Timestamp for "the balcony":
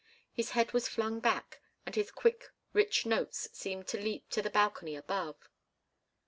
4.41-4.95